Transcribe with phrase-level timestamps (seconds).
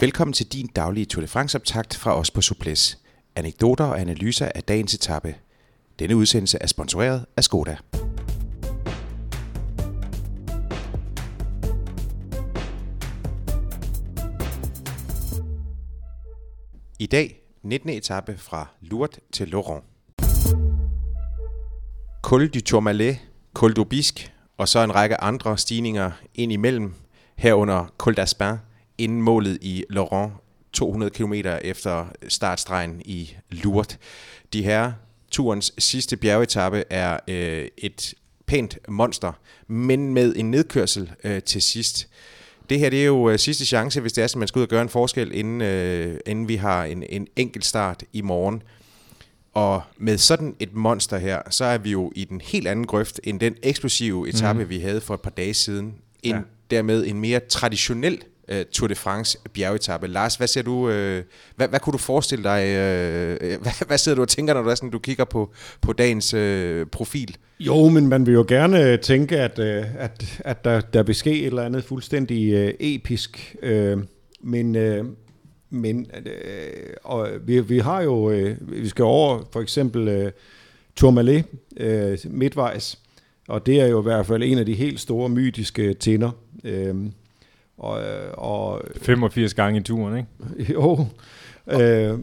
[0.00, 2.98] Velkommen til din daglige Tour de France-optakt fra os på Suples.
[3.36, 5.34] Anekdoter og analyser af dagens etape.
[5.98, 7.76] Denne udsendelse er sponsoreret af Skoda.
[16.98, 17.90] I dag 19.
[17.90, 19.84] etape fra Lourdes til Laurent.
[22.22, 23.18] Col du Tourmalet,
[23.54, 26.94] Col du Bisque og så en række andre stigninger ind imellem,
[27.36, 28.67] herunder Col d'Aspin,
[28.98, 30.32] inden målet i Laurent
[30.72, 33.98] 200 km efter startstregen i Lourdes.
[34.52, 34.92] De her
[35.30, 38.14] turens sidste bjergetappe er øh, et
[38.46, 39.32] pænt monster,
[39.66, 42.08] men med en nedkørsel øh, til sidst.
[42.70, 44.62] Det her det er jo øh, sidste chance, hvis det er, at man skal ud
[44.62, 48.62] og gøre en forskel, inden, øh, inden vi har en, en enkelt start i morgen.
[49.54, 53.20] Og med sådan et monster her, så er vi jo i den helt anden grøft
[53.24, 54.68] end den eksplosive etape, mm.
[54.68, 55.94] vi havde for et par dage siden.
[56.22, 56.40] En, ja.
[56.70, 60.06] Dermed en mere traditionel øh, Tour de France bjergetappe.
[60.06, 61.24] Lars, hvad ser du, øh,
[61.56, 64.62] hvad, hvad kunne du forestille dig, øh, øh hvad, hvad sidder du og tænker, når
[64.62, 67.36] du, er sådan, du kigger på, på dagens øh, profil?
[67.60, 71.14] Jo, men man vil jo gerne øh, tænke, at, øh, at, at der, der vil
[71.14, 73.98] ske et eller andet fuldstændig øh, episk, øh,
[74.40, 74.76] men...
[74.76, 75.04] Øh,
[75.70, 80.32] men øh, og vi, vi har jo, øh, vi skal over for eksempel øh,
[80.96, 81.44] Tourmalet
[81.76, 82.98] øh, midtvejs,
[83.48, 86.30] og det er jo i hvert fald en af de helt store mytiske tinder.
[86.64, 86.94] Øh,
[87.78, 88.00] og,
[88.32, 90.72] og, 85 gange i turen, ikke?
[90.72, 91.06] Jo.
[91.70, 92.18] Øh,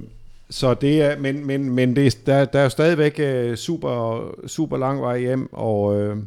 [0.50, 4.78] så det er, men, men, men det, der, der er jo stadigvæk øh, super, super
[4.78, 6.18] lang vej hjem, og, øh,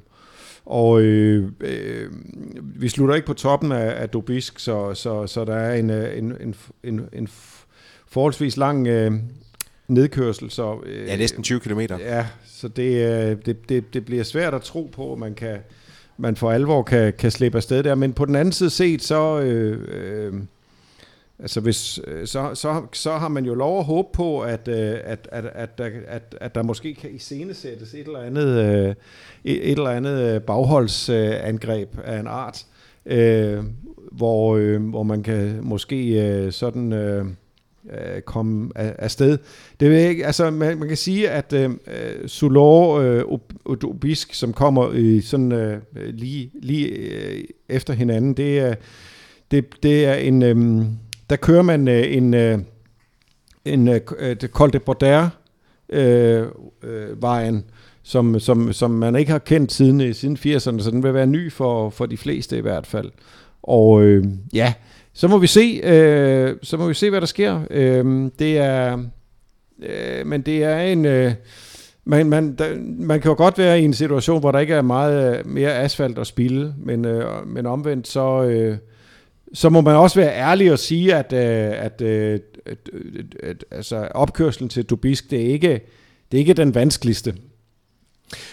[0.67, 2.11] og øh, øh,
[2.61, 6.19] vi slutter ikke på toppen af, af Dobisk, så, så, så der er en, øh,
[6.19, 7.29] en, en, en, en
[8.09, 9.13] forholdsvis lang øh,
[9.89, 10.51] nedkørsel.
[10.51, 11.81] Så, øh, ja, næsten 20 km.
[11.81, 15.59] Ja, så det, øh, det, det, det bliver svært at tro på, at man kan
[16.19, 17.95] man for alvor kan, kan slippe afsted der.
[17.95, 19.41] Men på den anden side set, så...
[19.41, 20.33] Øh, øh,
[21.41, 24.97] Altså hvis, øh, så, så, så har man jo lov at håbe på, at, øh,
[25.05, 28.95] at, at, at, at, at, at der måske kan iscenesættes et eller andet, øh,
[29.45, 32.67] et, eller andet øh, bagholdsangreb af en art,
[33.07, 33.65] øh,
[34.13, 36.93] hvor, hvor man kan måske sådan
[37.93, 39.39] Øh, komme afsted.
[39.81, 41.71] Det vil ikke, altså man, man kan sige, at øh,
[42.27, 43.23] Sulor øh,
[43.65, 48.75] Odobisk, som kommer i sådan øh, lige, lige øh, efter hinanden, det er,
[49.51, 50.43] det, det er en...
[50.43, 50.87] øh,
[51.31, 52.59] der kører man øh, en, øh,
[53.65, 55.29] en øh, øh Col de Border
[55.89, 56.47] øh,
[56.83, 57.65] øh, vejen,
[58.03, 61.27] som, som, som man ikke har kendt siden, øh, siden 80'erne, så den vil være
[61.27, 63.11] ny for, for de fleste i hvert fald.
[63.63, 64.75] Og øh, ja,
[65.19, 67.61] så må vi se, øh, så må vi se, hvad der sker.
[67.71, 68.99] Øh, det er,
[69.83, 71.33] øh, men det er en, øh,
[72.05, 74.83] man, man, der, man kan jo godt være i en situation, hvor der ikke er
[74.83, 78.77] meget øh, mere asfalt at spille, men, øh, men omvendt så, øh,
[79.55, 83.35] så må man også være ærlig og sige, at, øh, at, øh, at, øh, at,
[83.43, 85.81] at altså, opkørslen til Dubisk, det er ikke,
[86.33, 87.35] det er ikke den vanskeligste.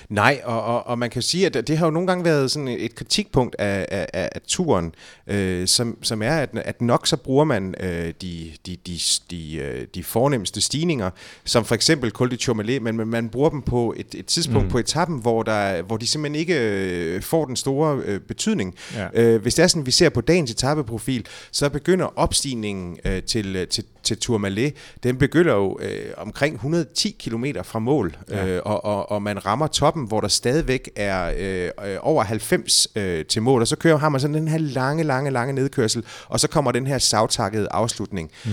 [0.10, 2.68] Nej, og, og, og man kan sige, at det har jo nogle gange været sådan
[2.68, 4.96] et kritikpunkt af, af, af, af turen,
[5.28, 9.00] øh, som, som er, at, at nok så bruger man øh, de, de, de,
[9.32, 11.10] de, øh, de fornemmeste stigninger,
[11.46, 14.72] som for eksempel Col de Tourmalet, men man bruger dem på et, et tidspunkt mm.
[14.72, 18.76] på etappen, hvor, der, hvor de simpelthen ikke øh, får den store øh, betydning.
[18.96, 19.08] Ja.
[19.14, 23.68] Øh, hvis det er sådan, vi ser på dagens etappeprofil, så begynder opstigningen øh, til,
[23.68, 24.74] til, til Tourmalet,
[25.04, 28.48] den begynder jo øh, omkring 110 km fra mål, ja.
[28.48, 32.88] øh, og, og, og man rammer toppen, hvor der stadigvæk er øh, øh, over 90
[32.96, 36.04] øh, til mål, og så kører har man sådan den her lange, lange, lange nedkørsel,
[36.28, 38.32] og så kommer den her savtakkede afslutning.
[38.46, 38.52] Mm.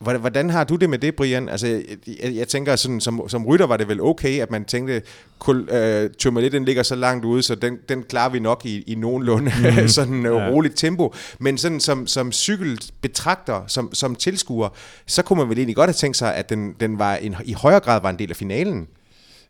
[0.00, 1.48] Hvordan har du det med det, Brian?
[1.48, 4.64] Altså, jeg, jeg, jeg tænker, sådan, som, som rytter var det vel okay, at man
[4.64, 5.02] tænkte,
[5.38, 8.82] kul, øh, Tourmalet, den ligger så langt ude, så den, den klarer vi nok i,
[8.86, 9.88] i nogenlunde mm.
[9.98, 10.48] sådan øh, ja.
[10.48, 11.14] roligt tempo.
[11.38, 14.68] Men sådan som, som cykelbetragter, som, som tilskuer,
[15.06, 17.52] så kunne man vel egentlig godt have tænkt sig, at den, den var en, i
[17.52, 18.88] højere grad var en del af finalen.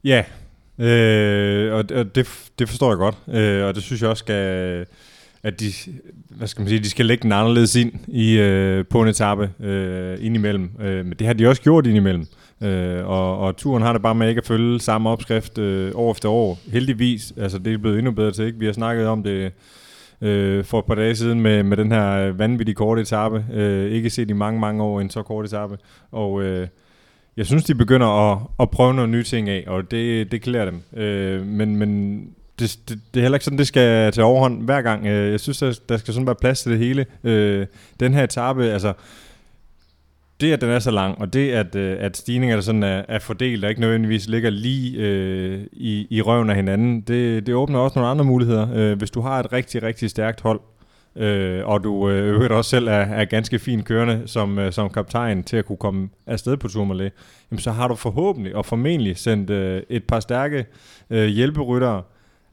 [0.05, 0.25] Ja,
[0.81, 4.87] øh, og, og det, det forstår jeg godt, øh, og det synes jeg også skal
[5.43, 5.73] at de,
[6.29, 9.51] hvad skal man sige, de skal lægge den anderledes ind i, øh, på en etape
[9.61, 10.71] øh, indimellem.
[10.81, 12.27] Øh, men det har de også gjort indimellem.
[12.63, 16.13] Øh, og, og turen har det bare med ikke at følge samme opskrift øh, år
[16.13, 16.59] efter år.
[16.73, 18.45] Heldigvis, altså det er blevet endnu bedre til.
[18.45, 18.59] Ikke?
[18.59, 19.53] Vi har snakket om det
[20.21, 23.45] øh, for et par dage siden med, med den her vanvittige korte etape.
[23.53, 25.79] Øh, ikke set i mange, mange år en så kort etape.
[26.13, 26.69] Og øh,
[27.41, 30.65] jeg synes, de begynder at, at prøve nogle nye ting af, og det, det klæder
[30.65, 30.83] dem.
[31.03, 32.21] Øh, men, men
[32.59, 35.07] det, det, det er heller ikke sådan, det skal tage overhånd hver gang.
[35.07, 37.07] Øh, jeg synes, der, der skal sådan være plads til det hele.
[37.25, 37.67] Øh,
[38.01, 38.93] den her etape, altså
[40.41, 43.19] det, at den er så lang, og det, at, øh, at stigningerne sådan er, er
[43.19, 47.79] fordelt, og ikke nødvendigvis ligger lige øh, i, i røven af hinanden, det, det åbner
[47.79, 48.69] også nogle andre muligheder.
[48.75, 50.61] Øh, hvis du har et rigtig, rigtig stærkt hold,
[51.17, 54.91] øh, og du øh, øvrigt også selv er, er ganske fin kørende som, øh, som
[54.91, 57.13] kaptajn til at kunne komme afsted på Tourmalet,
[57.51, 60.67] jamen så har du forhåbentlig og formentlig sendt øh, et par stærke
[61.11, 62.03] øh, hjælperyttere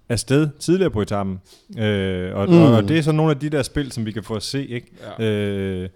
[0.09, 1.39] afsted tidligere på etappen.
[1.77, 2.61] Øh, og, mm.
[2.61, 4.43] og, og det er så nogle af de der spil, som vi kan få at
[4.43, 4.65] se.
[4.65, 4.87] Ikke?
[5.19, 5.25] Ja.
[5.25, 5.89] Øh,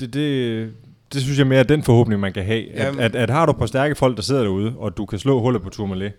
[0.00, 0.72] det, det,
[1.12, 2.72] det synes jeg mere er den forhåbning, man kan have.
[2.72, 5.40] At, at, at har du på stærke folk, der sidder derude, og du kan slå
[5.40, 6.12] hullet på Tourmalet,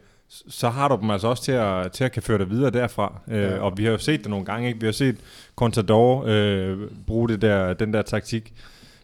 [0.49, 3.21] så har du dem altså også til at, til at kan føre dig videre derfra.
[3.27, 3.57] Øh, ja.
[3.57, 4.67] Og vi har jo set det nogle gange.
[4.67, 4.79] Ikke?
[4.79, 5.17] Vi har set
[5.55, 6.77] Contador øh,
[7.07, 8.53] bruge det der, den der taktik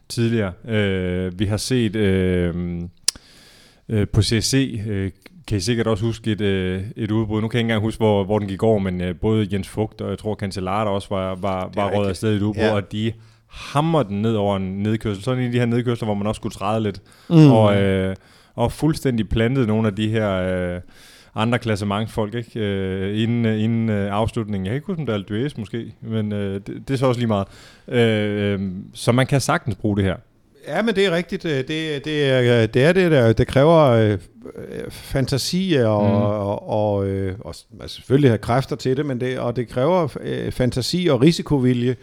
[0.09, 0.53] tidligere.
[0.67, 2.81] Øh, vi har set øh,
[3.89, 5.11] øh, på CSC, øh,
[5.47, 7.41] kan I sikkert også huske et, øh, et udbrud.
[7.41, 9.67] Nu kan jeg ikke engang huske, hvor, hvor den gik over, men øh, både Jens
[9.67, 12.73] Fugt og jeg tror Cancellara også var, var, var rådet afsted i et udbrud, ja.
[12.73, 13.13] og de
[13.47, 15.23] hammer den ned over en nedkørsel.
[15.23, 17.01] Sådan en af de her nedkørsler, hvor man også skulle træde lidt.
[17.29, 17.51] Mm.
[17.51, 18.15] Og, øh,
[18.55, 20.31] og fuldstændig plantet nogle af de her...
[20.31, 20.81] Øh,
[21.35, 22.59] andre klassementsfolk, ikke?
[22.59, 24.65] Øh, inden, øh, inden øh, afslutningen.
[24.65, 27.05] Jeg kan ikke huske, om det er Aldues måske, men øh, det, det er så
[27.05, 27.47] også lige meget.
[27.87, 28.61] Øh, øh,
[28.93, 30.15] så man kan sagtens bruge det her.
[30.67, 31.45] Ja, men det er rigtigt.
[31.45, 31.67] Øh, det,
[32.05, 34.17] det, er, det er det, der det kræver øh,
[34.89, 36.15] fantasi og, mm.
[36.15, 40.17] og, og, øh, og, og selvfølgelig have kræfter til det, men det, og det kræver
[40.21, 41.95] øh, fantasi og risikovilje.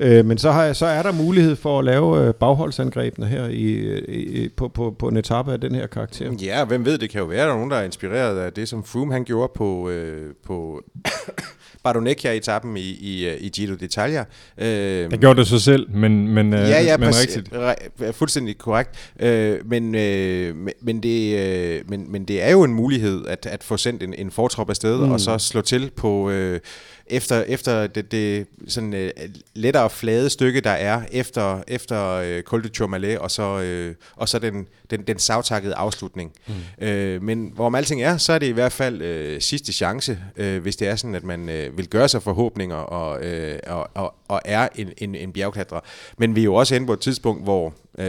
[0.00, 3.98] Øh, men så, har, så er der mulighed for at lave øh, bagholdsangrebene her i,
[4.08, 6.32] i, på, på, på en etape af den her karakter.
[6.42, 8.52] Ja, hvem ved, det kan jo være, at der er nogen, der er inspireret af
[8.52, 10.82] det, som Froome han gjorde på, øh, på
[11.84, 14.24] Bardonecchia-etappen i, i, i Giro d'Italia.
[14.64, 18.16] Øh, han gjorde det så selv, men, men, øh, ja, ja, men præcis, rigtigt.
[18.16, 19.12] Fuldstændig korrekt.
[19.20, 23.64] Øh, men, øh, men, det, øh, men, men det er jo en mulighed at, at
[23.64, 25.12] få sendt en, en fortrop afsted, mm.
[25.12, 26.30] og så slå til på...
[26.30, 26.60] Øh,
[27.06, 29.24] efter, efter det, det sådan uh,
[29.54, 34.28] lettere flade stykke, der er efter, efter uh, Col de Tourmalet, og så, uh, og
[34.28, 36.32] så den, den, den savtakkede afslutning.
[36.46, 36.54] Mm.
[36.88, 40.56] Uh, men hvorom alting er, så er det i hvert fald uh, sidste chance, uh,
[40.56, 44.14] hvis det er sådan, at man uh, vil gøre sig forhåbninger og, uh, og, og,
[44.28, 45.80] og er en, en, en bjergklatrer.
[46.18, 48.04] Men vi er jo også inde på et tidspunkt, hvor uh,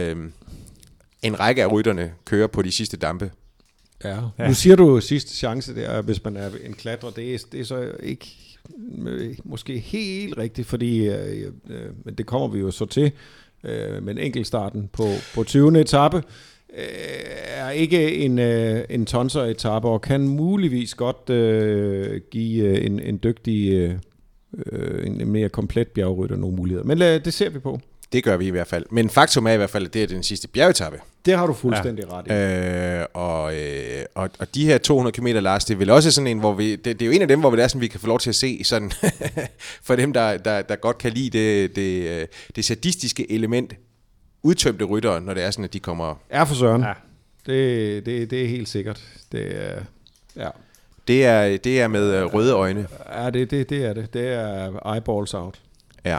[1.22, 3.30] en række af rytterne kører på de sidste dampe.
[4.04, 4.16] Ja.
[4.38, 4.48] ja.
[4.48, 7.10] Nu siger du sidste chance der, hvis man er en klatrer.
[7.10, 8.55] Det er, det er så ikke
[9.06, 13.12] Øh, måske helt rigtigt, fordi øh, øh, men det kommer vi jo så til,
[13.64, 15.80] øh, men enkeltstarten på, på 20.
[15.80, 16.84] etape øh,
[17.46, 23.00] er ikke en, øh, en tonser etape og kan muligvis godt øh, give øh, en,
[23.00, 23.94] en dygtig, øh,
[24.72, 26.84] øh, en mere komplet bjergrytter nogle muligheder.
[26.84, 27.80] Men øh, det ser vi på.
[28.12, 28.84] Det gør vi i hvert fald.
[28.90, 30.98] Men faktum er i hvert fald, at det er den sidste bjergetappe.
[31.26, 32.18] Det har du fuldstændig ja.
[32.18, 33.00] ret i.
[33.00, 36.26] Øh, og, øh, og, og de her 200 km, Lars, det er vel også sådan
[36.26, 37.88] en, hvor vi, det, det er jo en af dem, hvor vi, er sådan, vi
[37.88, 38.92] kan få lov til at se sådan,
[39.86, 42.26] for dem, der, der, der godt kan lide det, det, øh,
[42.56, 43.74] det sadistiske element,
[44.42, 46.14] udtømte ryttere, når det er sådan, at de kommer...
[46.30, 46.82] Er for søren.
[46.82, 46.92] Ja.
[47.46, 49.02] Det, det, det er helt sikkert.
[49.32, 49.80] Det er,
[50.36, 50.48] ja.
[51.08, 52.86] Det er, det er med øh, røde øjne.
[53.14, 54.14] Ja, det, det, det er det.
[54.14, 55.60] Det er eyeballs out.
[56.04, 56.18] Ja.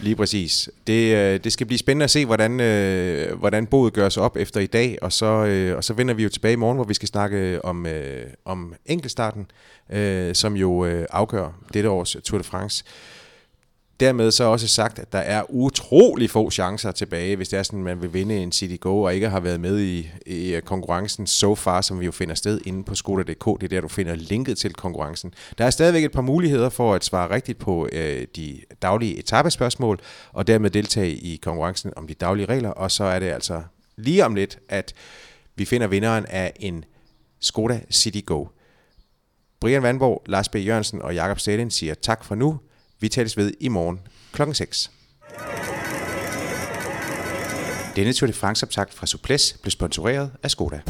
[0.00, 0.70] Lige præcis.
[0.86, 4.60] Det, øh, det skal blive spændende at se, hvordan, øh, hvordan boet gøres op efter
[4.60, 6.94] i dag, og så, øh, og så vender vi jo tilbage i morgen, hvor vi
[6.94, 9.50] skal snakke om, øh, om enkeltstarten,
[9.90, 12.84] øh, som jo øh, afgør dette års Tour de France.
[14.00, 17.78] Dermed så også sagt, at der er utrolig få chancer tilbage, hvis det er sådan,
[17.78, 20.62] at man vil vinde en City Go, og ikke har været med i, i øh,
[20.62, 23.44] konkurrencen so far, som vi jo finder sted inde på Skoda.dk.
[23.44, 25.34] Det er der, du finder linket til konkurrencen.
[25.58, 30.00] Der er stadigvæk et par muligheder for at svare rigtigt på øh, de daglige etappespørgsmål,
[30.32, 33.62] og dermed deltage i konkurrencen om de daglige regler, og så er det altså
[33.96, 34.94] lige om lidt, at
[35.56, 36.84] vi finder vinderen af en
[37.40, 38.46] Skoda City Go.
[39.60, 40.56] Brian Vandborg, Lars B.
[40.56, 42.58] Jørgensen og Jakob Stalin siger tak for nu.
[43.00, 44.00] Vi tales ved i morgen
[44.32, 44.90] klokken 6.
[47.96, 50.80] Denne Tour de France optakt fra Suples blev sponsoreret af Skoda.